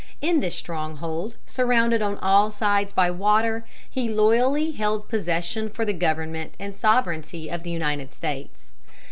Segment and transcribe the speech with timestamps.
[0.19, 5.93] In this stronghold, surrounded on all sides by water, he loyally held possession for the
[5.93, 8.71] government and sovereignty of the United States.